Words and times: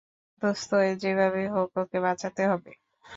দোস্ত, 0.41 0.71
যেভাবে 1.01 1.41
হোক 1.47 1.71
ওকে 1.77 1.97
বাঁচাতে 2.05 2.43
হবে। 2.47 2.71